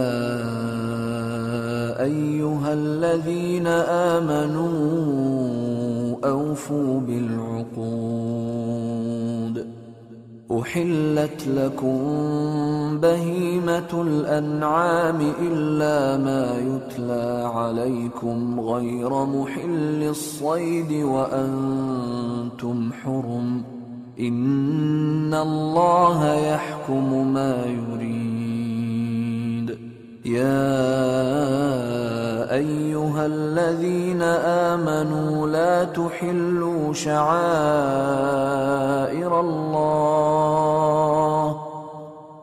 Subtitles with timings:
[2.05, 4.71] ایوہا الذین آمنوا
[6.29, 9.04] اوفوا بالعقود
[10.51, 11.97] احلت لكم
[13.01, 23.63] بهيمة الانعام الا ما يتلى عليكم غير محل الصيد وانتم حرم
[24.19, 28.34] ان الله يحكم ما يريد
[30.25, 30.55] يا
[32.53, 34.21] ايها الذين
[34.71, 37.29] امنوا لا تحلوا شعائر
[39.39, 40.45] الله.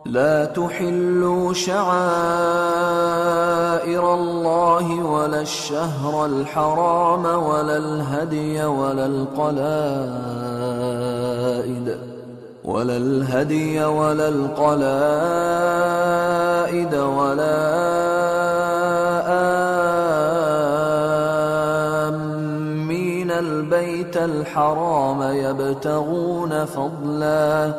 [0.06, 1.84] لا تحلوا شعائر
[4.14, 9.72] الله ولا الشهر الحرام ولا الهدي ولا القلائد.
[12.64, 14.94] ولا الهدي ولا القلائد
[16.94, 17.58] ولا
[22.08, 23.30] آمين.
[23.30, 27.72] البيت الحرام يبتغون فضلا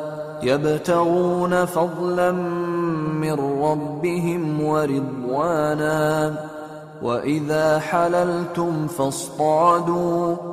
[0.44, 2.32] يبتغون فضلا
[3.22, 6.34] من ربهم ورضوانا.
[7.04, 10.53] وإذا حللتم فاصطادوا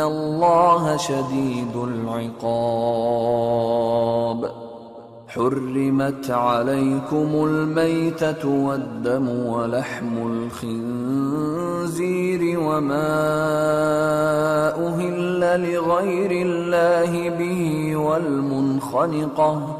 [0.00, 3.20] الله شديد العقاب
[5.28, 13.10] حرمت عليكم الميتة والدم ولحم الخنزير وما
[14.86, 15.40] أهل
[15.72, 19.79] لغير الله به والمنخنقة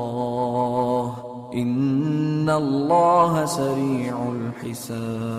[1.53, 5.31] إن الله سريع الحساب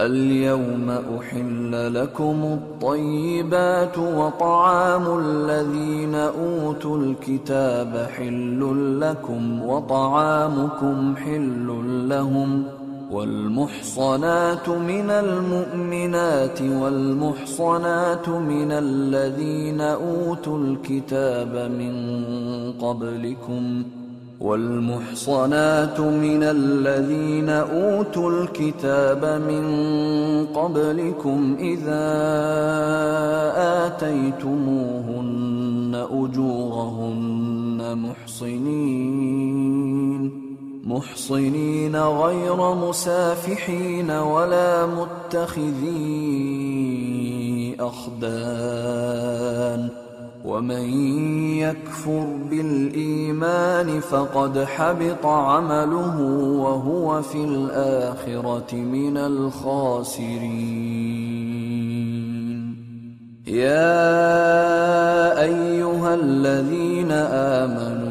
[0.00, 12.64] اليوم أحل لكم الطيبات وطعام الذين أوتوا الكتاب حل لكم وطعامكم حل لهم
[13.10, 21.94] والمحصنات من المؤمنات والمحصنات من الذين أوتوا الكتاب من
[22.72, 23.82] قبلكم
[24.40, 29.64] والمحصنات من الذين أوتوا الكتاب من
[30.46, 32.06] قبلكم إذا
[33.86, 35.26] آتيتموهن
[36.10, 39.48] أجورهن محصنين
[40.84, 45.98] محصنين غير مسافحين ولا متخذي
[47.80, 49.28] أخدان
[50.44, 50.90] ومن
[51.58, 56.20] يكفر بالإيمان فقد حبط عمله
[56.60, 60.78] وهو في الآخرة من الخاسرين.
[63.46, 68.08] يا ايها الذين امنوا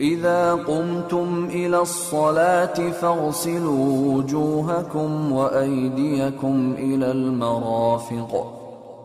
[0.00, 8.57] اذا قمتم الى الصلاه فاغسلوا وجوهكم وايديكم الى المرافق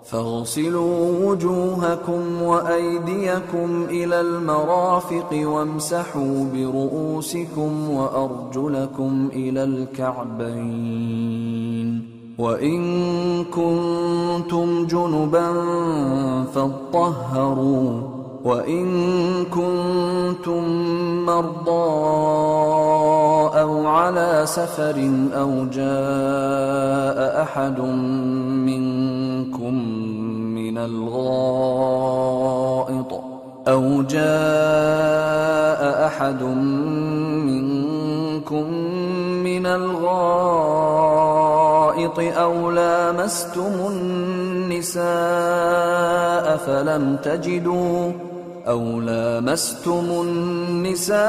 [0.05, 11.33] فاغسلوا وجوهكم وأيديكم إلى المرافق وامسحوا برؤوسكم وأرجلكم إلى الكعبين
[12.37, 12.83] وان
[13.43, 15.53] كنتم جنبا
[16.53, 18.12] فاطهروا
[18.43, 20.63] وان كنتم
[21.25, 21.93] مرضى
[23.59, 27.79] او على سفر او جاء احد
[28.67, 29.73] منكم
[30.55, 32.23] من الغائط
[33.67, 34.23] او جاء
[36.05, 36.43] احد
[37.43, 38.73] منكم
[39.43, 40.93] من الغائط
[42.19, 45.03] او لامستم النساء
[46.57, 48.11] فلم تجدوا
[48.67, 51.19] أو لامستم النساء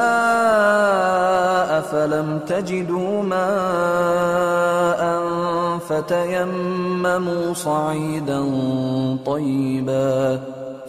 [1.81, 5.05] فلم تجدوا ماء
[5.79, 8.45] فتيمموا صعيدا
[9.27, 10.41] طيبا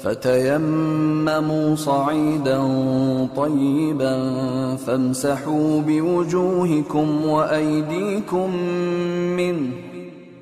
[0.03, 2.59] فتيمموا صعيدا
[3.35, 4.35] طيبا
[4.87, 8.55] فامسحوا بوجوهكم وأيديكم
[9.37, 9.69] منه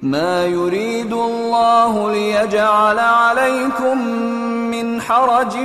[0.01, 3.99] ما يريد الله ليجعل عليكم
[4.83, 5.55] من حرج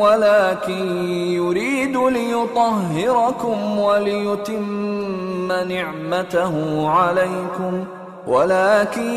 [0.00, 7.84] ولكن يريد ليطهركم وليتم نعمته عليكم
[8.26, 9.10] ولكن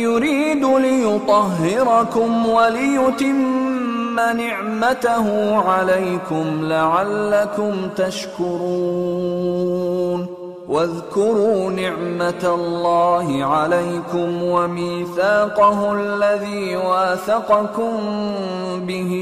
[0.00, 9.60] يريد ليطهركم وليتم نعمته عليكم لعلكم تشكرون
[10.70, 17.92] واذكروا نعمة الله عليكم وميثاقه الذي واثقكم
[18.86, 19.12] به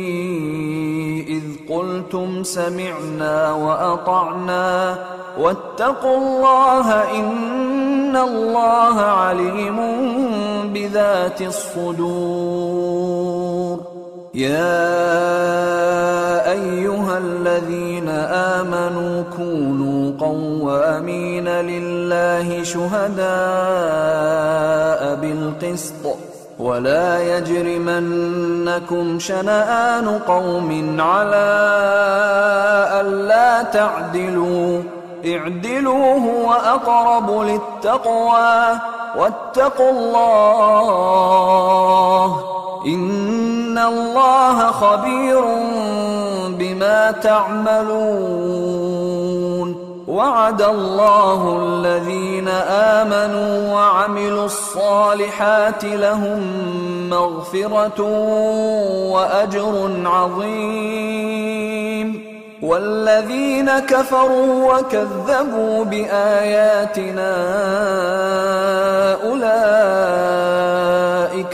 [1.28, 1.42] إذ
[1.74, 4.98] قلتم سمعنا وأطعنا
[5.40, 9.76] واتقوا الله إن الله عليم
[10.72, 13.08] بذات الصدور.
[14.34, 14.78] يا
[16.52, 18.08] أيها الذين
[18.58, 23.19] آمنوا كونوا قوامين لله شهداء
[25.15, 26.17] بالقسط
[26.59, 31.49] ولا يجرمنكم شنآن قوم على
[33.00, 34.82] ألا تعدلوا
[35.26, 38.79] اعدلوا هو أقرب للتقوى
[39.17, 41.29] واتقوا الله
[42.87, 45.41] إن الله خبير
[46.49, 48.68] بما تعملون
[50.19, 52.49] وعد الله الذين
[52.99, 56.41] آمنوا وعملوا الصالحات لهم
[57.11, 58.03] مغفرة
[59.15, 61.49] وأجر عظيم
[62.62, 67.35] والذين كفروا وكذبوا بآياتنا
[69.25, 70.37] أولئك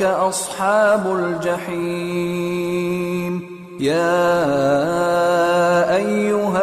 [0.02, 2.74] أصحاب الجحيم.
[3.80, 4.34] يا
[5.96, 6.62] أيها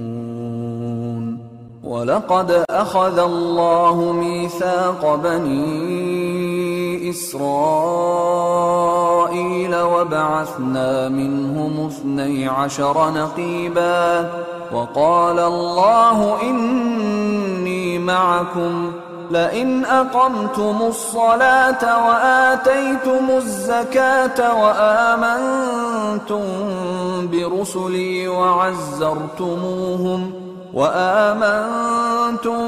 [1.91, 7.41] ولقد أخذ الله ميثاق بني إسرائيل
[9.75, 14.29] وبعثنا منهم اثني عشر نقيبا
[14.73, 18.91] وقال الله إني معكم
[19.31, 26.43] لئن أقمتم الصلاة وآتيتم الزكاة وآمنتم
[27.31, 29.61] برسلي وعزرتموهم
[30.73, 32.61] وآمنتم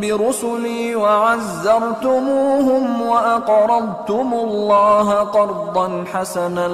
[0.00, 6.68] برسلي وعزرتموهم وأقرضتم الله قرضا حسنا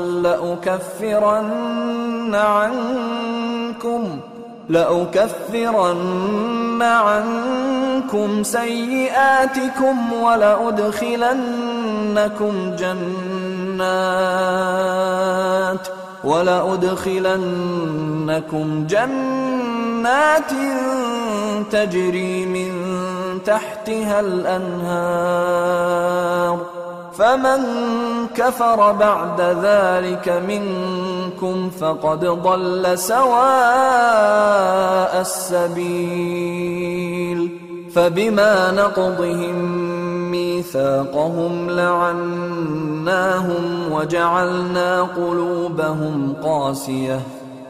[0.74, 4.18] لأكفرن عنكم
[4.68, 11.32] لأكفرن عنكم سيئاتكم ولأدخلنكم
[12.78, 13.12] جنات
[16.24, 17.26] ولأدخلنكم
[18.86, 19.51] جنات
[20.02, 20.50] جنات
[21.70, 22.72] تجري من
[23.44, 25.22] تحتها الأنهار.
[27.18, 27.62] فمن
[28.34, 33.40] كفر بعد ذلك منكم فقد ضل سواء
[35.20, 36.72] السبيل.
[37.94, 39.56] فبما نقضهم
[40.30, 43.12] ميثاقهم لعناهم
[43.92, 47.20] وجعلنا قلوبهم قاسيه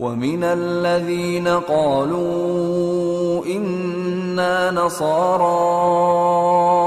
[0.00, 5.50] ومن الذين قالوا إنا نصارى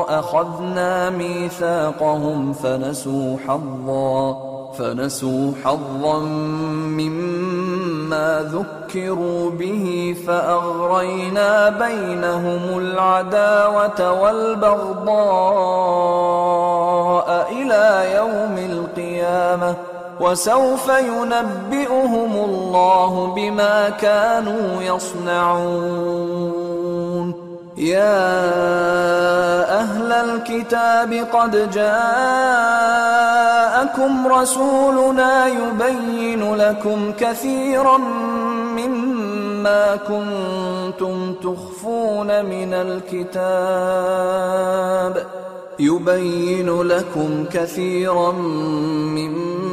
[0.10, 6.20] أخذنا ميثاقهم فنسوا حظا فنسوا حظا
[6.90, 15.14] مما ذكروا به فأغرينا بينهم العداوة والبغضاء
[17.52, 19.93] إلى يوم القيامة
[20.24, 26.54] وسوف ينبئهم الله بما كانوا يصنعون.
[27.78, 28.30] يا
[29.82, 31.94] أهل الكتاب قد جاءكم
[34.28, 37.98] رسولنا يبين لكم كثيرا
[38.78, 43.54] مما كنتم تخفون من الكتاب.
[45.80, 49.73] يبين لكم كثيرا مما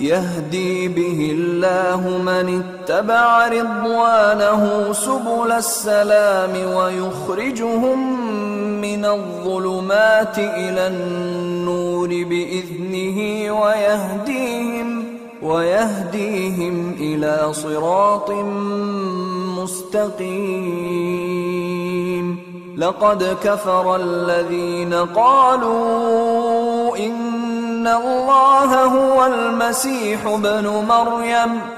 [0.00, 8.20] يهدي به الله من اتبع رضوانه سبل السلام ويخرجهم
[8.80, 15.04] من الظلمات إلى النور بإذنه ويهديهم
[15.42, 18.30] ويهديهم إلى صراط
[19.58, 20.88] مستقيم
[22.78, 31.77] لقد كفر الذين قالوا إن الله هو المسيح ابن مريم.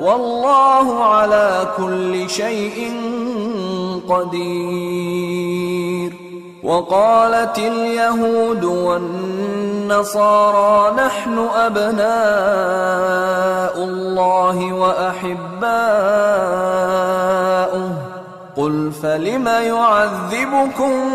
[0.00, 2.92] والله على كل شيء
[4.08, 6.14] قدير.
[6.64, 9.34] وقالت اليهود والنصارى،
[11.06, 12.04] نحن أبناء
[13.78, 15.74] الله وأحباؤه.
[18.56, 21.10] قل فلم يعذبكم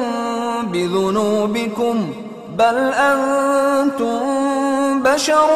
[0.63, 2.13] بذنوبكم؟
[2.57, 4.19] بل أنتم
[5.03, 5.49] بشر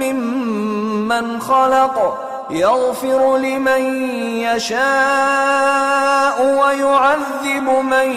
[0.00, 2.18] ممن خلق.
[2.50, 8.12] يغفر لمن يشاء ويعذب من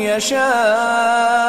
[0.00, 1.44] يشاء.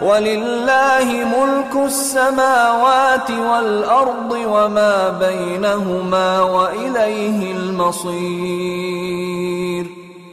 [0.00, 9.16] ولله ملك السماوات والأرض وما بينهما وإليه المصير.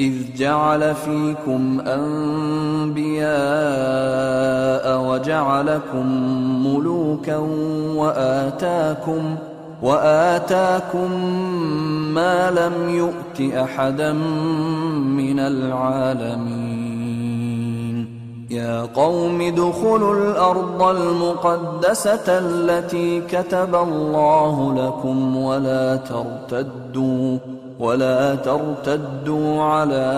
[0.00, 3.30] إذ جعل فيكم أنبياء
[5.06, 6.06] وجعلكم
[6.66, 7.36] ملوكا
[7.96, 9.36] وآتاكم
[9.82, 11.12] وآتاكم
[12.14, 16.90] ما لم يؤت أحدا من العالمين.
[18.50, 27.38] يا قوم ادخلوا الأرض المقدسة التي كتب الله لكم ولا ترتدوا
[27.80, 30.12] ولا ترتدوا على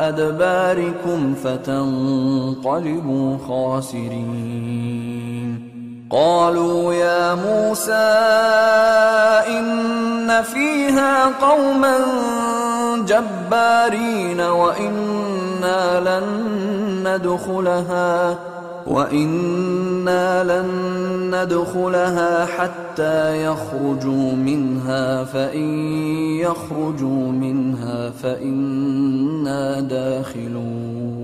[0.00, 4.94] أدباركم فتنقلبوا خاسرين.
[6.10, 7.92] قالوا يا موسى
[9.58, 11.98] إن فيها قوما
[13.06, 16.24] جبارين وإنا لن
[17.08, 18.38] ندخلها.
[18.86, 20.68] وَإِنَّا لَن
[21.34, 25.68] ندخلها حَتَّى يَخْرُجُوا مِنْهَا فَإِن
[26.44, 31.23] يَخْرُجُوا مِنْهَا فَإِنَّا دَاخِلُونَ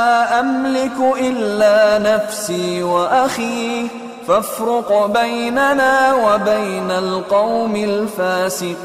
[0.81, 3.87] أملك إلا نفسي وأخي
[4.27, 8.81] فافرق بيننا وبين القوم الفاسقين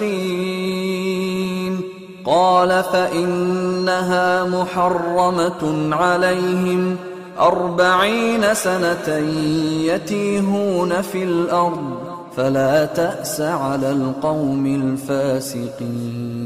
[2.25, 6.97] قال فإنها محرمة عليهم
[7.39, 9.09] أربعين سنة
[9.81, 11.99] يتيهون في الأرض
[12.37, 16.46] فلا تأس على القوم الفاسقين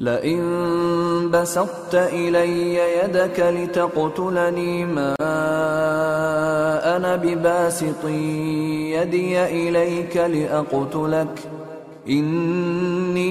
[0.00, 5.14] لئن بسطت إلي يدك لتقتلني ما
[6.96, 8.04] أنا بباسط
[8.94, 11.40] يدي إليك لأقتلك.
[12.08, 13.28] إني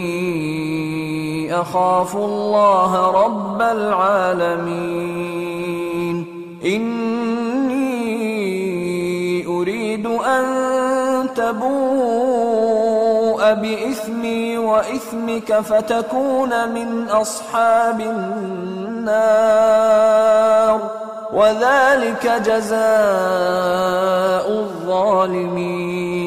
[1.62, 5.06] أخاف الله رب العالمين.
[6.66, 7.88] إني
[9.48, 10.46] أريد أن
[11.36, 12.57] تبوء
[13.62, 19.18] بإثمي وإثمك فتكون من أصحاب النار.
[21.34, 22.78] وذلك جزاء
[24.50, 26.18] الظالمين.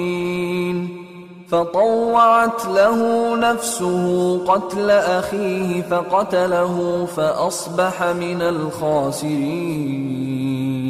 [1.51, 2.99] فطوعت له
[3.37, 10.90] نفسه قتل أخيه فقتله فأصبح من الخاسرين.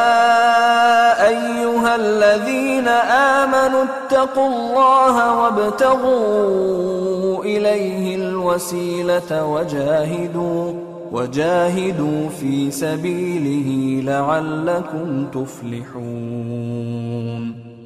[3.61, 10.73] آمنوا اتقوا الله وابتغوا إليه الوسيلة وجاهدوا
[11.11, 16.81] وجاهدوا في سبيله لعلكم تفلحون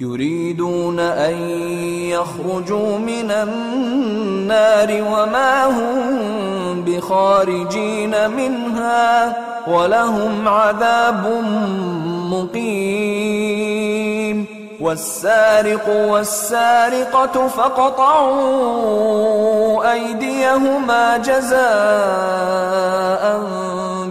[0.00, 1.34] يريدون ان
[2.10, 9.36] يخرجوا من النار وما هم بخارجين منها
[9.68, 11.44] ولهم عذاب
[12.30, 13.58] مقيم
[14.80, 18.38] والسارق والسارقة فقطعوا
[19.92, 21.58] أيديهما جزاء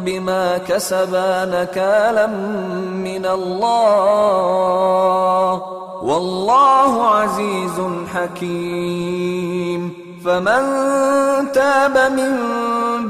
[0.07, 2.27] بما كسبا نكالا
[3.03, 3.61] من الله.
[6.03, 7.81] والله عزيز
[8.13, 9.93] حكيم.
[10.25, 10.61] فمن
[11.51, 12.37] تاب من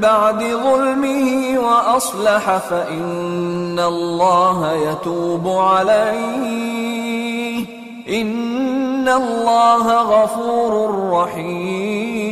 [0.00, 7.64] بعد ظلمه واصلح فان الله يتوب عليه.
[8.08, 12.27] ان الله غفور رحيم.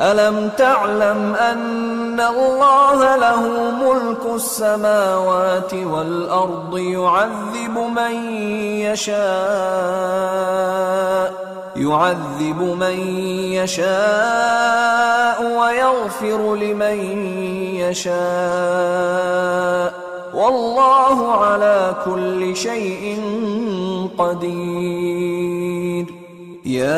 [0.00, 8.14] الم تعلم ان الله له ملك السماوات والارض يعذب من
[8.80, 9.24] يشاء،
[11.76, 12.98] يعذب من
[13.52, 17.26] يشاء ويغفر لمن
[17.76, 19.24] يشاء.
[20.34, 23.20] والله على كل شيء
[24.18, 26.13] قدير.
[26.64, 26.94] يا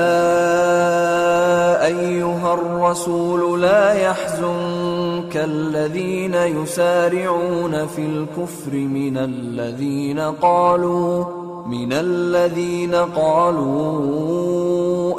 [1.86, 11.24] ايها الرسول لا يحزنك الذين يسارعون في الكفر من الذين قالوا
[11.66, 13.96] من الذين قالوا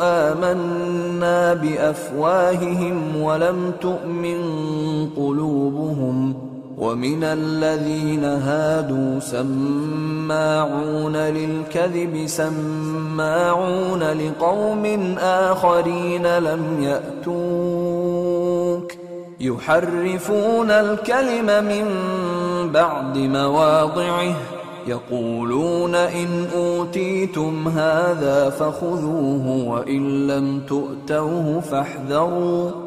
[0.01, 4.39] آمنا بأفواههم ولم تؤمن
[5.17, 6.46] قلوبهم
[6.77, 18.17] ومن الذين هادوا سماعون للكذب، سماعون لقوم آخرين لم يأتوك.
[19.39, 21.85] يحرفون الكلم من
[22.71, 24.35] بعد مواضعه،
[24.87, 32.86] يقولون إن أوتيتم هذا فخذوه وإن لم تؤتوه فاحذروا.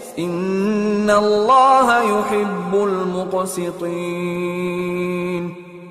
[0.19, 4.41] إن الله يحب المقسطين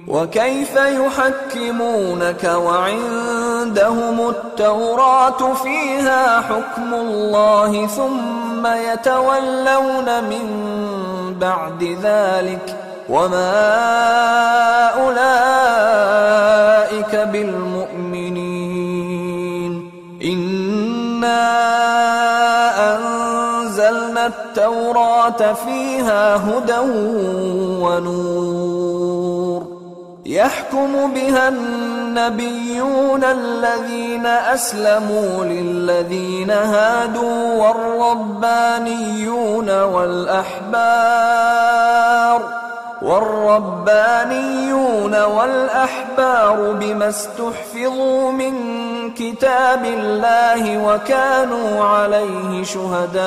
[0.08, 10.46] وكيف يحكمونك وعندهم التوراة فيها حكم الله ثم يتولون من
[11.40, 12.76] بعد ذلك
[13.08, 13.60] وما
[15.04, 16.30] أولئك
[17.16, 18.70] بالمؤمنين
[20.24, 22.09] إنا
[24.20, 26.78] أنزلنا التوراة فيها هدى
[27.82, 29.66] ونور.
[30.26, 37.54] يحكم بها النبيون الذين أسلموا للذين هادوا
[38.02, 40.80] والربانيون والأحبار.
[43.02, 44.70] والربانيون
[45.22, 48.54] والأحبار بما استحفظوا من
[49.14, 53.20] كتاب الله وكانوا عليه شهداء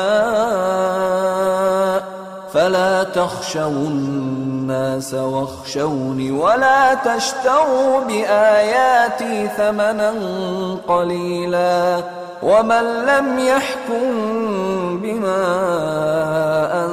[2.53, 10.13] فلا تخشوا الناس واخشوني ولا تشتروا بآياتي ثمنا
[10.88, 12.03] قليلا
[12.43, 14.03] ومن لم يحكم
[15.01, 15.43] بما
[16.86, 16.92] أن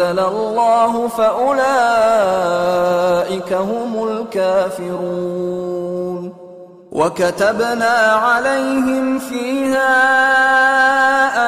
[0.00, 1.52] أنزل الله فأولئك
[3.52, 5.60] هم الكافرون
[6.92, 9.90] وكتبنا عليهم فيها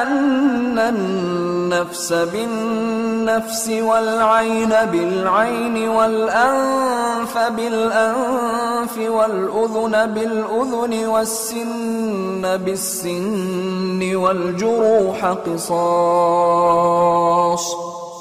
[0.01, 16.43] أن النفس بالنفس والعين بالعين والأنف بالأنف والأذن بالأذن والسن بالسن والجروح قصاص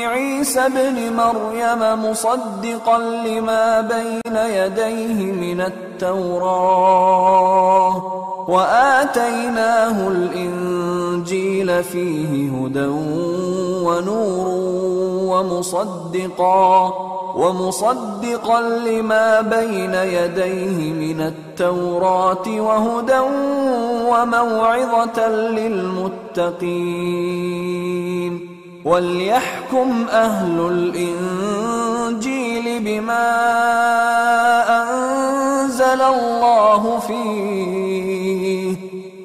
[0.00, 7.10] بعيسى ابن مريم مصدقا لما بين يديه من التوراه
[8.48, 12.86] واتيناه الانجيل فيه هدى
[13.84, 14.48] ونور
[15.30, 16.92] ومصدقا
[17.36, 23.18] ومصدقا لما بين يديه من التوراه وهدى
[24.08, 26.50] وموعظه للمتقين.
[28.84, 30.60] وليحكم اهل
[30.96, 33.30] الانجيل بما
[34.82, 38.76] انزل الله فيه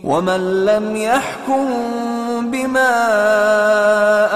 [0.03, 1.67] ومن لم يحكم
[2.51, 2.95] بما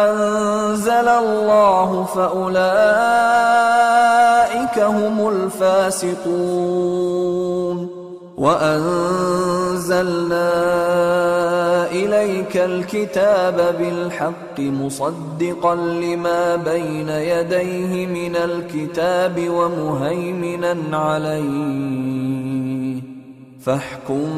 [0.10, 2.60] انزل الله فاولئك
[4.79, 6.79] هم الفاسقون
[8.39, 9.91] وأنزلنا
[11.91, 22.30] إليك الكتاب بالحق مصدقا لما بين يديه من الكتاب ومهيمنا عليه
[23.62, 24.30] فاحكم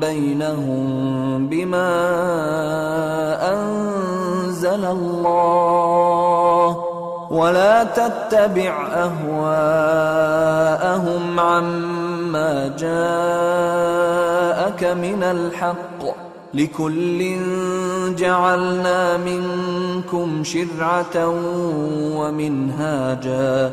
[0.00, 1.92] بينهم بما
[3.52, 6.35] أنزل الله
[7.30, 10.20] ولا تتبع أهواءهم
[11.40, 14.16] عما جاءك
[14.84, 17.36] من الحق لكل
[18.16, 21.28] جعلنا منكم شرعة
[22.16, 23.72] ومنهاجا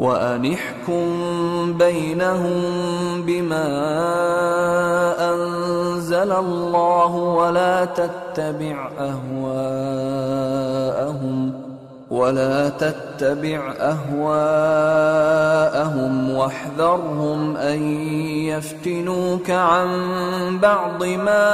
[0.00, 1.04] وأنحكم
[1.78, 2.62] بينهم
[3.22, 3.66] بما
[5.32, 10.10] أنزل الله ولا تتبع أهواءهم
[12.10, 14.70] ولا تتبع أهواءهم
[16.34, 17.82] واحذرهم أن
[18.48, 19.88] يفتنوك عن
[20.62, 21.50] بعض ما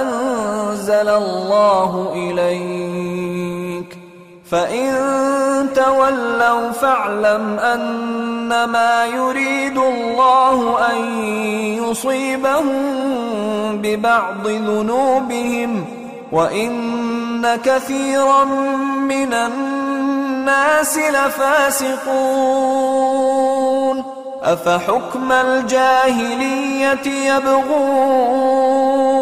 [0.00, 3.61] أنزل الله إليك
[4.52, 4.92] فإن
[5.74, 10.96] تولوا فاعلم أنما يريد الله أن
[11.84, 12.72] يصيبهم
[13.82, 15.84] ببعض ذنوبهم
[16.32, 18.44] وإن كثيرا
[19.08, 22.02] من الناس لفاسقون
[24.42, 29.21] أفحكم الجاهلية يبغون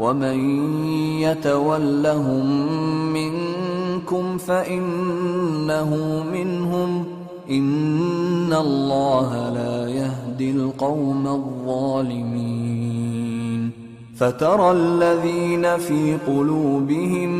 [0.00, 0.60] ومن
[1.20, 2.46] يتولهم
[3.12, 5.96] منكم فإنه
[6.32, 7.04] منهم
[7.50, 12.60] إن الله لا يهدي القوم الظالمين
[14.16, 17.30] فترى الذين في قلوبهم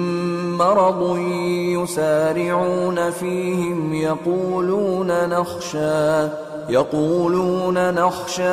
[0.59, 1.19] مرض
[1.83, 6.29] يسارعون فيهم يقولون نخشى
[6.71, 8.49] يقولون نخشى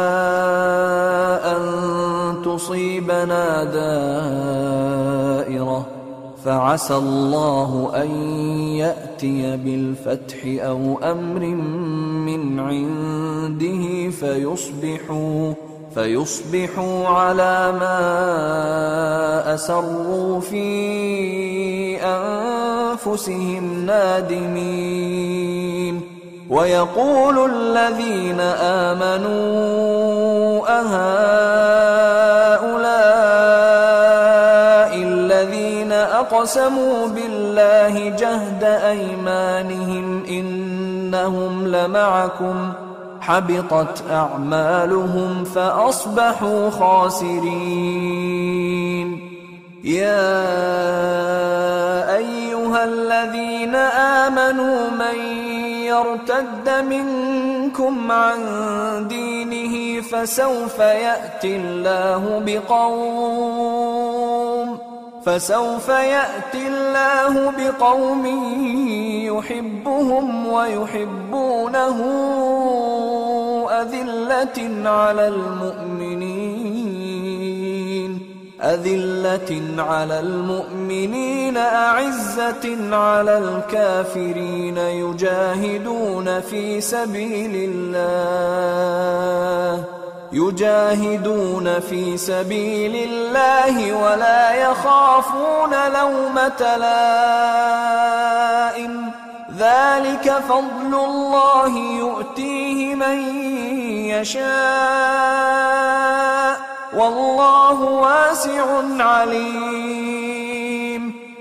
[1.56, 1.62] أن
[2.45, 3.63] تصيبنا
[4.84, 5.86] دائرة
[6.45, 8.12] فعسى الله أن
[8.75, 11.45] يأتي بالفتح أو أمر
[12.25, 15.53] من عنده فيصبحوا
[15.95, 20.67] فيصبحوا على ما أسروا في
[22.03, 25.38] أنفسهم نادمين
[26.49, 28.39] ويقول الذين
[28.89, 29.67] آمنوا
[30.79, 31.27] أهؤلاء
[35.03, 42.73] الذين أقسموا بالله جهد أيمانهم إنهم لمعكم
[43.21, 48.27] حبطت أعمالهم فأصبحوا خاسرين
[49.83, 50.47] يا
[52.15, 53.75] أيها الذين
[54.25, 55.46] آمنوا من
[55.97, 58.39] يرتد منكم عن
[59.07, 63.97] دينه فسوف يأتي الله بقوم
[65.25, 68.25] فسوف يأتي الله بقوم
[69.38, 71.97] يحبهم ويحبونه
[73.81, 76.26] أذلة على المؤمنين
[78.61, 89.83] أذلة على المؤمنين، أعزة على الكافرين، يجاهدون في سبيل الله،
[90.31, 97.97] يجاهدون في سبيل الله ولا يخافون لومة لائم.
[99.57, 103.19] ذلك فضل الله يؤتيه من
[104.09, 104.47] يشاء.
[106.93, 108.65] والله واسع
[109.00, 110.47] عليم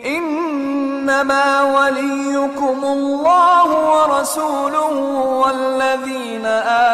[0.06, 4.92] انما وليكم الله ورسوله
[5.42, 6.46] والذين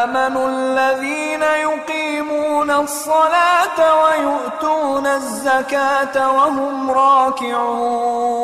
[0.02, 8.42] امنوا الذين يقيمون الصلاه ويؤتون الزكاه وهم راكعون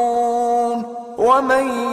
[1.18, 1.90] ومن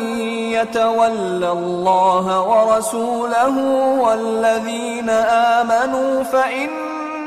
[0.52, 3.58] يتول الله ورسوله
[4.00, 6.70] والذين امنوا فان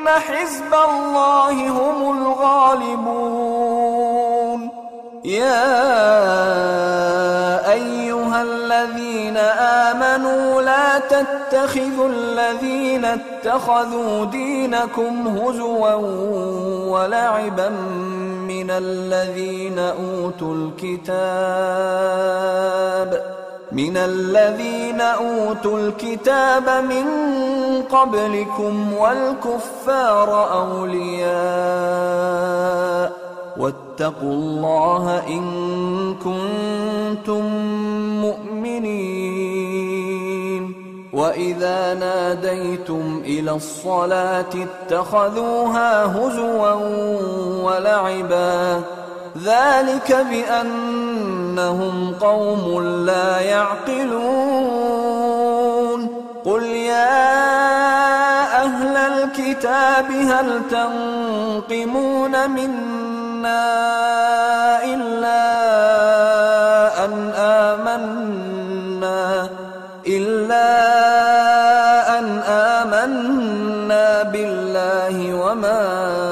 [0.08, 3.78] حزب الله هم الغالبون
[5.24, 5.82] يا
[7.72, 15.94] ايها الذين امنوا لا تتخذوا الذين اتخذوا دينكم هزوا
[16.88, 17.68] ولعبا
[18.48, 21.28] من الذين اوتوا الكتاب
[23.72, 27.04] من الذين اوتوا الكتاب من
[27.83, 31.28] قبلكم والكفار اولياء
[33.59, 35.44] واتقوا الله ان
[36.24, 37.44] كنتم
[38.20, 39.68] مؤمنين
[41.12, 46.72] واذا ناديتم الى الصلاه اتخذوها هزوا
[47.62, 48.83] ولعبا
[49.36, 54.98] ذلك بانهم قوم لا يعقلون.
[56.44, 57.34] قل يا
[58.64, 63.64] اهل الكتاب، هل تنقمون منا
[64.84, 65.44] الا
[67.04, 69.48] ان امنا
[70.07, 70.68] الا
[72.18, 76.28] ان امنا بالله وما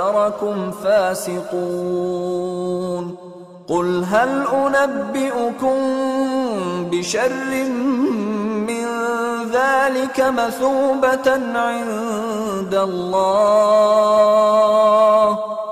[0.00, 1.40] اكثركم فاسقون
[3.68, 5.76] قل هل انبئكم
[6.90, 7.64] بشر
[8.68, 8.86] من
[9.52, 13.60] ذلك مثوبه عند الله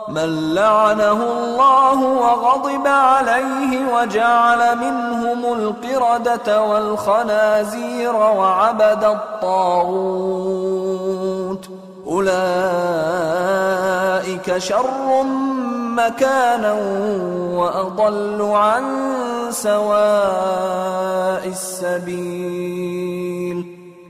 [0.08, 10.38] من لعنه الله وغضب عليه وجعل منهم القرده والخنازير وعبد الطاغوت
[14.18, 15.22] اولئك شر
[15.96, 16.72] مكانا
[17.54, 18.82] وأضل عن
[19.50, 22.98] سواء السبيل.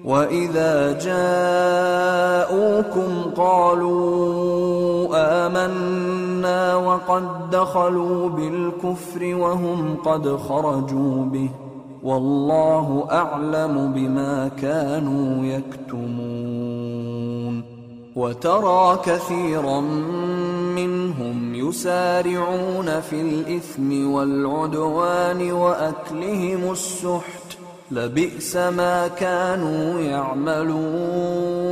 [0.05, 0.99] وإذا
[2.49, 5.09] جاءوكم قالوا
[5.47, 11.51] آمنا وقد دخلوا بالكفر وهم قد خرجوا به.
[12.03, 16.68] والله أعلم بما كانوا يكتمون.
[18.17, 19.81] وترى كثيرا
[20.77, 27.59] منهم يسارعون في الإثم والعدوان وأكلهم السحت
[27.91, 31.69] لبئس ما كانوا يعملون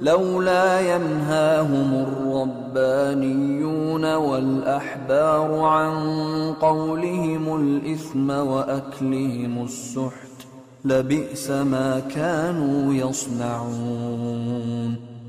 [0.00, 2.06] لولا ينهاهم
[2.74, 5.94] الربانيون والأحبار عن
[6.60, 10.28] قولهم الإثم وأكلهم السحت
[10.84, 14.28] لبئس ما كانوا يصنعون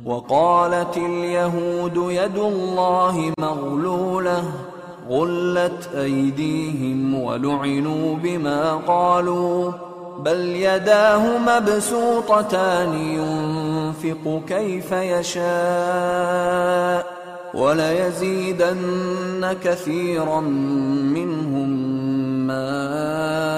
[0.05, 4.43] وقالت اليهود يد الله مغلولة،
[5.09, 9.71] غلت أيديهم ولعنوا بما قالوا،
[10.19, 15.39] بل يداه مبسوطتان ينفق كيف يشاء،
[17.53, 20.39] وليزيدن كثيرا
[21.15, 21.69] منهم
[22.47, 23.48] ما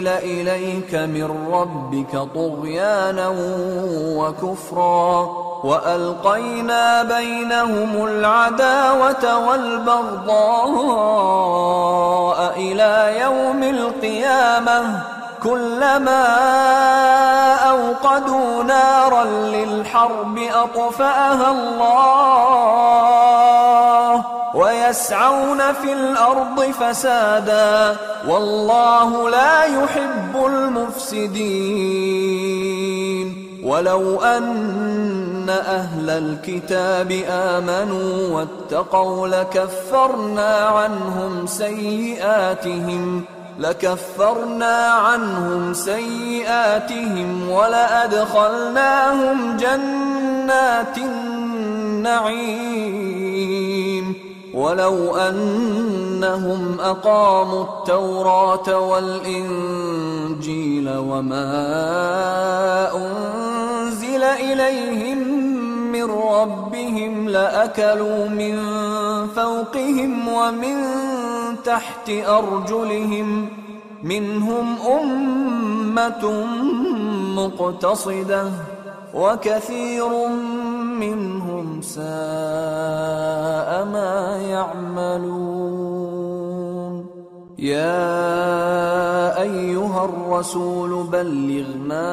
[0.00, 3.28] أنزل إليك من ربك طغيانا
[4.16, 5.28] وكفرا
[5.64, 10.30] وألقينا بينهم العداوة والبغضاء
[12.56, 15.02] إلى يوم القيامة
[15.42, 16.24] كلما
[17.70, 22.70] أوقدوا نارا للحرب أطفأها الله
[24.54, 27.96] ويسعون في الأرض فسادا
[28.28, 32.00] والله لا يحب المفسدين
[33.64, 43.24] ولو أن أهل الكتاب آمنوا واتقوا لكفرنا عنهم سيئاتهم
[43.58, 49.16] لكفرنا عنهم سيئاتهم ولأدخلناهم
[49.56, 52.30] جنات النعيم
[54.54, 60.10] ولو أنهم أقاموا التوراة والإنجيل
[60.88, 61.46] وما
[62.96, 65.18] أنزل إليهم
[65.92, 68.56] من ربهم لأكلوا من
[69.36, 70.76] فوقهم ومن
[71.64, 73.48] تحت أرجلهم
[74.02, 76.46] منهم أمة
[77.36, 78.50] مقتصدة
[79.14, 80.10] وكثير
[81.00, 82.04] منهم ساء
[83.84, 85.80] ما يعملون.
[87.58, 92.10] يا أيها الرسول بلغ ما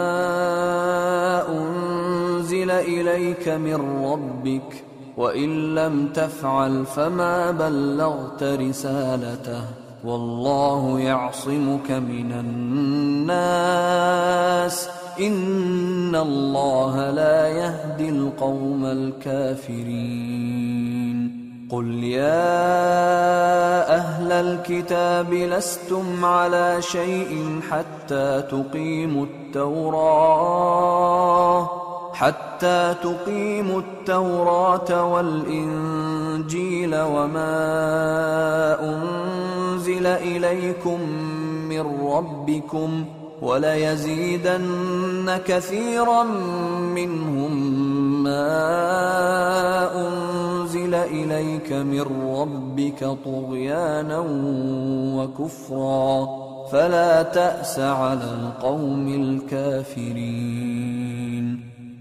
[1.49, 4.83] أنزل إليك من ربك،
[5.17, 9.61] وإن لم تفعل فما بلغت رسالته.
[10.05, 12.31] والله يعصمك من
[13.31, 14.89] الناس.
[15.19, 20.47] إن الله لا يهدي القوم الكافرين.
[21.71, 22.37] قل يا
[23.95, 30.49] أهل الكتاب لستم على شيء حتى تقيموا التوراة،
[32.13, 37.57] حتى تقيموا التوراة والإنجيل وما
[38.79, 40.99] أنزل إليكم
[41.69, 43.05] من ربكم
[43.41, 46.23] وَلَيَزِيدَنَّ كَثِيرًا
[46.97, 47.53] مِّنْهُمْ
[48.23, 48.47] مَا
[50.07, 52.01] أُنزِلَ إِلَيْكَ من
[52.37, 54.19] ربك طُغْيَانًا
[55.17, 56.27] وَكُفْرًا
[56.71, 60.47] فَلَا تَأْسَ عَلَى الْقَوْمِ الْكَافِرِينَ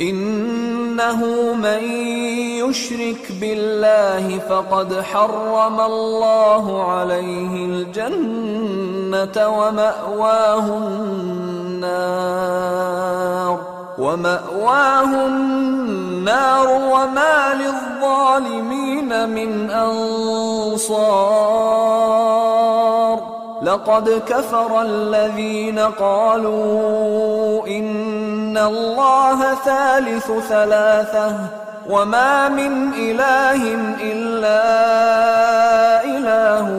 [0.00, 1.24] انه
[1.54, 1.82] من
[2.64, 12.14] يشرك بالله فقد حرم الله عليه الجنه وماواه النار
[13.98, 21.14] وماواه النار وما للظالمين من انصار
[23.64, 31.36] لقد كفر الذين قالوا ان الله ثالث ثلاثه
[31.90, 34.64] وما من اله الا
[36.04, 36.70] اله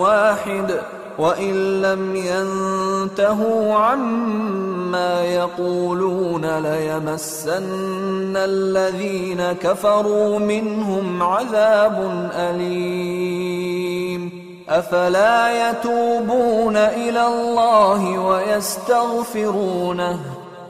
[0.00, 0.80] واحد
[1.18, 14.37] وان لم ينتهوا عما يقولون ليمسن الذين كفروا منهم عذاب اليم
[14.68, 20.18] افلا يتوبون الى الله ويستغفرونه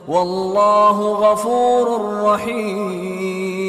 [0.07, 3.59] والله غفور رحيم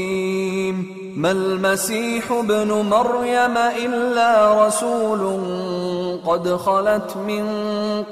[1.17, 5.41] ما المسيح ابن مريم الا رسول
[6.27, 7.45] قد خلت من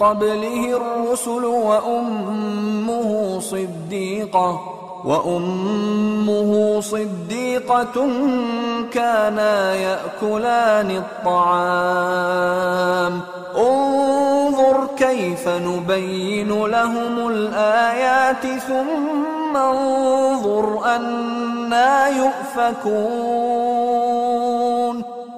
[0.01, 8.09] قبله الرسل وامه صديقه وامه صديقه
[8.93, 12.59] كانا ياكلان الطعام.
[13.57, 23.59] انظر كيف نبين لهم الايات ثم انظر انا يؤفكون.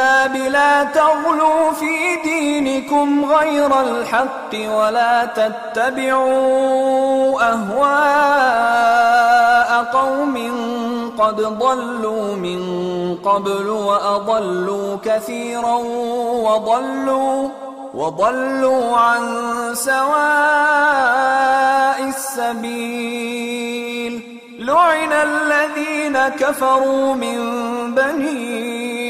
[0.00, 6.22] الكتاب لا تغلوا في دينكم غير الحق ولا تتبعوا
[7.52, 8.80] اهواء
[9.84, 10.36] قوم
[11.18, 12.60] قد ضلوا من
[13.24, 15.76] قبل واضلوا كثيرا
[16.44, 17.48] وضلوا
[17.94, 19.24] وضلوا عن
[19.74, 20.00] سواء
[22.08, 23.50] السبيل
[24.58, 27.38] لعن الذين كفروا من
[27.94, 29.09] بني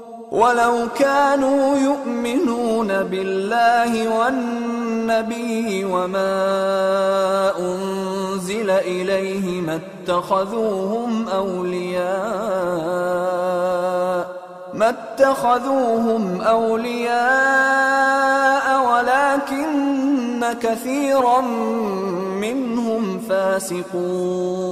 [0.31, 12.11] ولو كانوا يؤمنون بالله والنبي وما انزل اليه ما اتخذوهم اولياء
[14.73, 17.21] ما اتخذوهم اولياء
[18.91, 21.41] ولكن كثيرا
[22.41, 24.71] منهم فاسقون.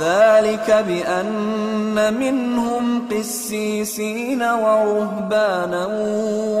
[0.00, 5.86] ذلك بان منهم قسيسين ورهبانا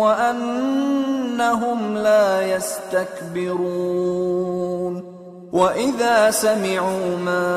[0.00, 3.96] وانهم لا يستكبرون
[5.52, 7.56] واذا سمعوا ما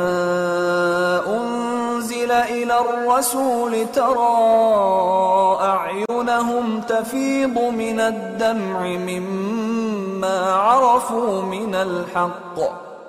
[1.28, 4.38] أنزل أنزل إلى الرسول ترى
[5.62, 12.89] أعينهم تفيض من الدمع مما عرفوا من الحق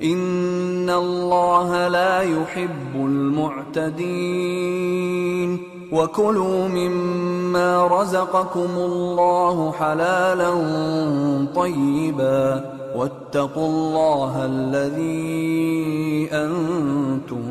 [0.00, 3.98] ان اللہ لا يحب المعتدین
[5.92, 10.50] وكلوا مما رزقكم الله حلالا
[11.56, 12.64] طيبا
[12.96, 17.46] واتقوا الله الذي أنتم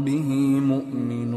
[0.00, 1.31] به مؤمنون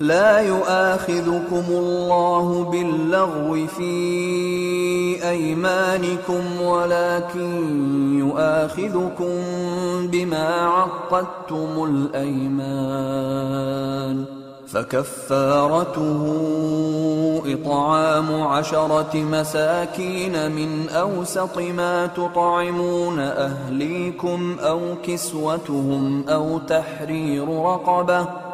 [0.00, 9.34] لا يؤاخذكم الله باللغو في أيمانكم ولكن يؤاخذكم
[10.06, 11.84] بما عقدتم
[12.14, 13.44] الأيمان
[14.66, 16.22] فكفارته
[17.46, 28.53] إطعام عشرة مساكين من أوسط ما تطعمون أهليكم أو كسوتهم أو تحرير رقبة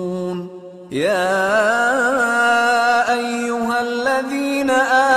[0.91, 1.53] يا
[3.13, 4.69] أيها الذين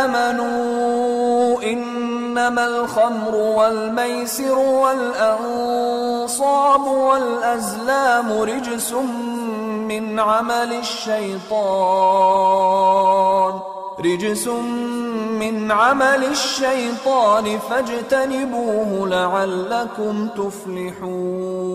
[0.02, 5.66] آمنوا إنما الخمر والميسر والأنصاب
[6.86, 11.44] والأزلام رجس من عمل الشيطان
[14.00, 14.46] رجس
[15.40, 21.74] من عمل الشيطان فاجتنبوه لعلكم تفلحون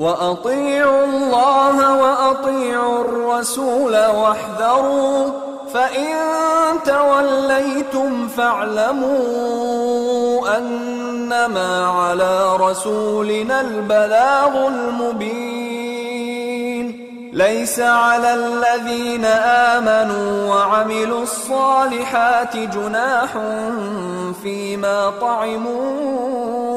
[0.00, 5.30] وَأَطِيعُوا اللَّهَ وَأَطِيعُوا الرَّسُولَ وَاحْذَرُوا
[5.74, 6.14] فَإِن
[6.84, 9.18] تَوَلَّيْتُمْ فَاعْلَمُوا
[10.58, 15.89] أَنَّمَا عَلَى رَسُولِنَا الْبَلَاغُ المبين
[17.32, 19.24] ليس على الذين
[19.74, 23.38] آمنوا وعملوا الصالحات جناح
[24.42, 26.70] فيما طعموا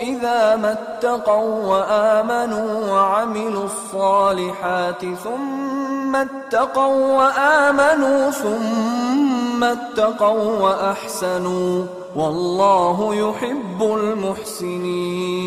[0.00, 11.84] إذا ما اتقوا وآمنوا وعملوا الصالحات ثم اتقوا وآمنوا ثم اتقوا وأحسنوا
[12.16, 15.46] والله يحب المحسنين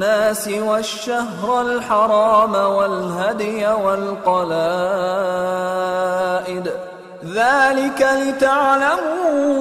[0.00, 4.50] الناس والشهر الحرام والهدي والقلائد.
[7.24, 9.60] ذلك لتعلموا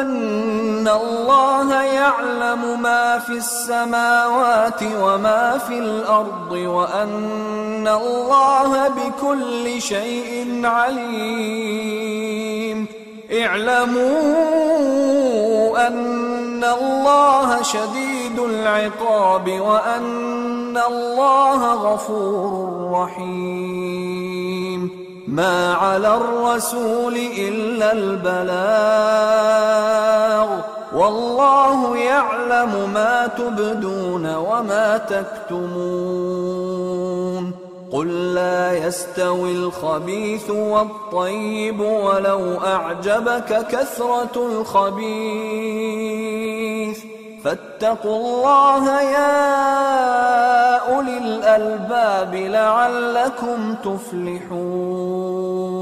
[0.00, 12.51] أن الله يعلم ما في السماوات وما في الأرض وأن الله بكل شيء عليم.
[13.32, 14.12] اعلموا
[15.86, 24.90] أن الله شديد العقاب وأن الله غفور رحيم.
[25.28, 28.62] ما على الرسول إلا البلاغ.
[30.94, 36.91] والله يعلم ما تبدون وما تكتمون.
[37.92, 45.12] قل لا يستوي الخبيث والطيب ولو أعجبك كثرة الخبيث.
[47.44, 55.81] فاتقوا الله يا أولي الألباب لعلكم تفلحون.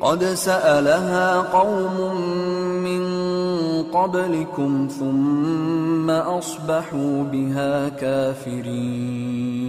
[0.00, 2.14] قد سألها قوم
[2.82, 3.02] من
[3.82, 9.68] قبلكم ثم أصبحوا بها كافرين.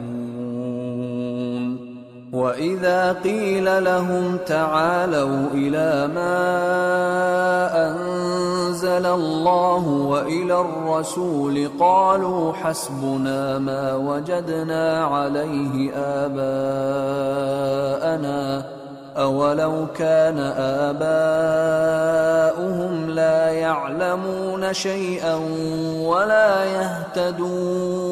[2.33, 6.37] وإذا قيل لهم تعالوا إلى ما
[7.87, 17.51] أنزل الله وإلى الرسول قالوا حسبنا ما وجدنا عليه آباءنا
[19.17, 20.39] أولو كان
[20.87, 21.49] آباؤهم
[23.09, 25.35] لا يعلمون شيئا
[26.05, 28.11] ولا يهتدون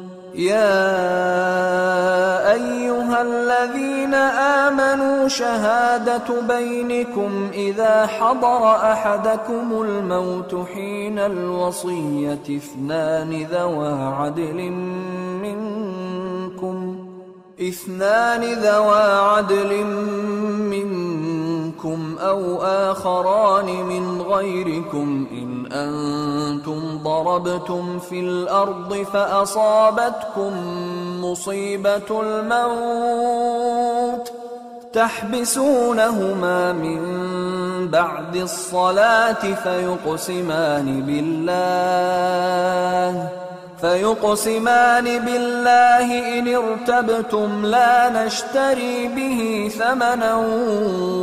[0.35, 0.91] يا
[2.53, 14.71] ايها الذين امنوا شهاده بينكم اذا حضر احدكم الموت حين الوصيه اثنان ذوى عدل
[15.41, 16.95] منكم
[17.61, 19.85] اثنان ذوى عدل
[20.71, 30.51] منكم او اخران من غيركم ان انتم ضربتم في الارض فاصابتكم
[31.25, 33.51] مصيبه الموت
[34.93, 37.01] تحبسونهما من
[37.87, 42.41] بعد الصلاه فيقسمان بالله
[43.81, 50.35] فيقسمان بالله إن ارتبتم لا نشتري به ثمنا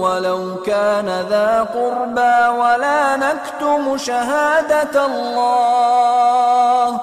[0.03, 7.01] ولو كان ذا قربى ولا نكتم شهادة الله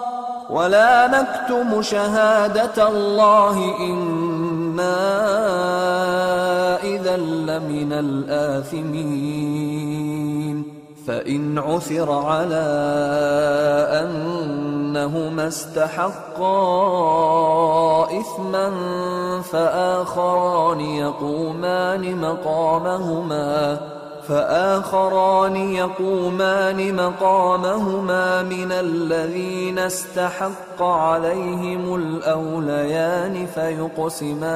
[0.49, 4.95] ولا نكتم شهادة الله إنا
[6.84, 9.56] إذا لمن الآثمين
[11.08, 12.66] فإن عثر على
[14.96, 16.54] أنهما استحقا
[18.20, 18.72] إثما
[19.41, 23.80] فآخران يقومان مقامهما
[24.28, 34.56] فآخران يقومان مقامهما من الذين استحق عليهم الأوليان فيقسمان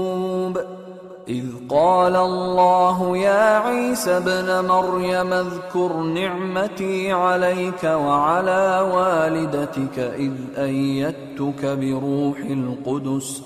[1.27, 12.37] إذ قال الله يا عيسى ابن مريم اذكر نعمتي عليك وعلى والدتك إذ أيدتك بروح
[12.37, 13.41] القدس،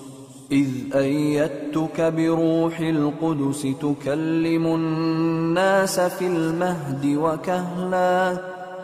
[0.52, 8.38] إذ أيدتك بروح القدس تكلم الناس في المهد وكهلا،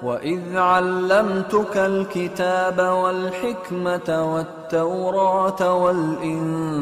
[0.04, 6.82] وإذ علمتك الكتاب والحكمة والتوراة والإنجيل.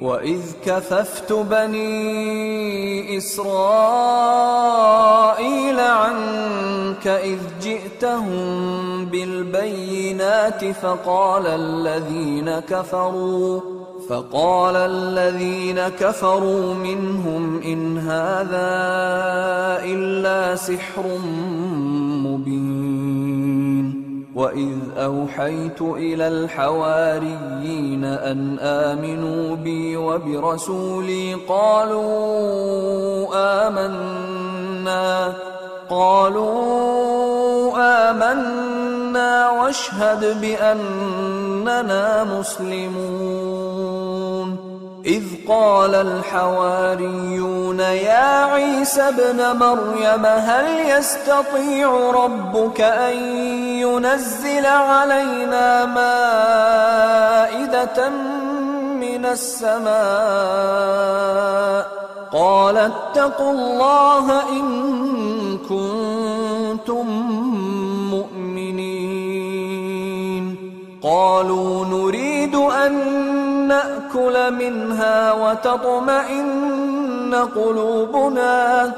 [0.00, 4.60] وإذ كففت بني إسرائيل
[5.80, 13.60] عنك إذ جئتهم بالبينات فقال الذين كفروا
[14.08, 18.74] فقال الذين كفروا منهم إن هذا
[19.84, 22.03] إلا سحر مبين
[24.34, 33.30] وَإِذْ أَوْحَيْتُ إِلَى الْحَوَارِيِّينَ أَنْ آمِنُوا بِي وَبِرَسُولِي قَالُوا
[33.66, 35.32] آمَنَّا
[35.90, 37.14] قَالُوا
[38.10, 44.03] آمَنَّا وَاشْهَدْ بِأَنَّنَا مُسْلِمُونَ
[45.06, 53.16] إذ قال الحواريون يا عيسى ابن مريم هل يستطيع ربك أن
[53.84, 55.84] ينزل علينا
[56.64, 57.18] مائدة
[59.00, 59.94] من السماء؟
[62.34, 67.06] قال اتقوا الله إن كنتم
[74.70, 78.92] منها وتطمئن قلوبنا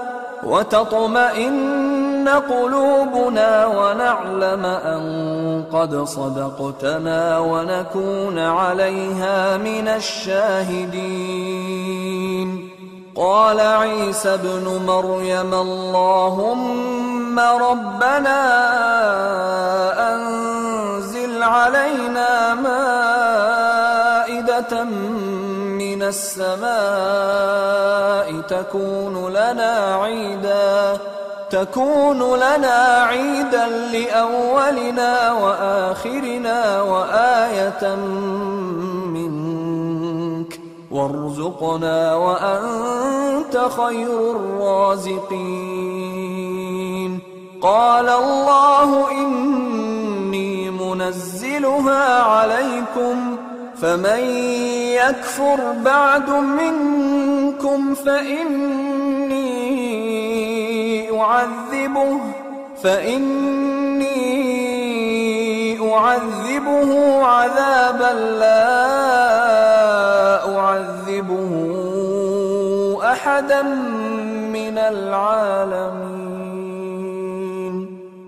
[0.44, 10.96] وتطمئن قلوبنا ونعلم أن قد صدقتنا ونكون عليها من الشاهدين.
[13.16, 18.42] قال عيسى ابن مريم، اللهم ربنا
[20.14, 25.35] أنزل علينا مائدة من
[26.08, 26.66] السماء
[28.40, 30.98] تكون لنا عيدا،
[31.50, 37.96] تكون لنا عيدا لأولنا وآخرنا وآية
[39.06, 40.60] منك.
[40.90, 45.76] وارزقنا وأنت خير الرازقين.
[47.62, 53.36] قال الله إني منزلها عليكم.
[53.82, 54.20] فمن
[54.94, 59.46] يكفر بعد منكم فإني
[61.20, 62.20] أعذبه
[62.82, 64.16] فإني
[65.92, 68.86] أعذبه عذابا لا
[70.58, 71.52] أعذبه
[73.04, 73.62] أحدا
[74.52, 76.35] من العالمين.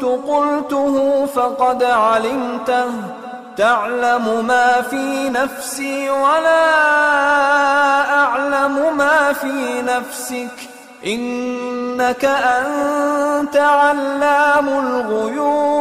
[0.00, 2.90] كنت قلته فقد علمته.
[3.56, 6.70] تعلم ما في نفسي ولا
[8.14, 10.68] أعلم ما في نفسك.
[11.06, 15.76] إنك أنت علام الغيوب.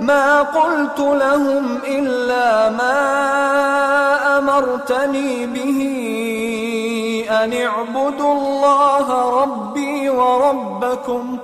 [0.00, 2.98] ما قلت لهم إلا ما
[4.38, 5.80] أمرتني به
[7.30, 11.38] أن اعبدوا الله ربي وربكم.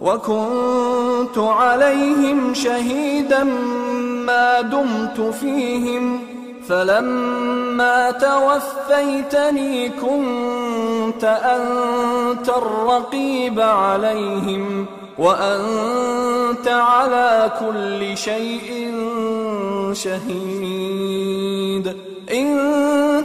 [0.00, 3.44] وكنت عليهم شهيدا
[4.26, 6.20] ما دمت فيهم
[6.68, 14.86] فلما توفيتني كنت أنت الرقيب عليهم
[15.18, 18.94] وأنت على كل شيء
[19.92, 21.96] شهيد
[22.32, 22.58] إن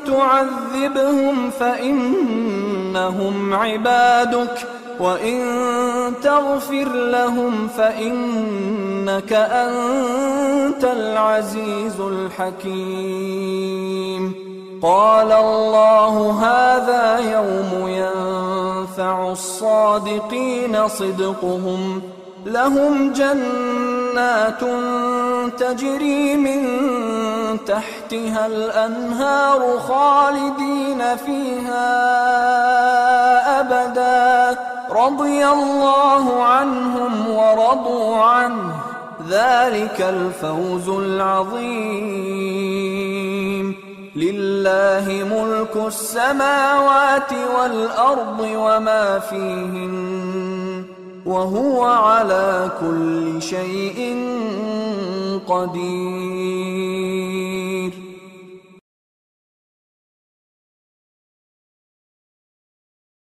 [0.08, 4.68] تعذبهم فإنهم عبادك
[5.00, 5.42] وإن
[6.24, 13.66] تغفر لهم فإنك أنت العزيز الحكيم
[14.82, 22.02] قال الله هذا يوم ينفع الصادقين صدقهم
[22.46, 24.62] لهم جنات
[25.60, 26.66] تجري من
[27.68, 31.86] تحتها الأنهار خالدين فيها
[33.60, 38.76] أبدا رضي الله عنهم ورضوا عنه.
[39.30, 41.96] ذلك الفوز العظيم.
[44.16, 50.84] لله ملك السماوات والأرض وما فيهن
[51.26, 54.28] وهو على كل شيء
[55.48, 56.06] قدير.